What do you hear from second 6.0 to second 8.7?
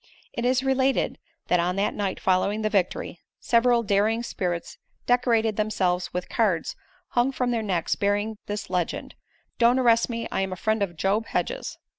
with cards hung from their necks bearing this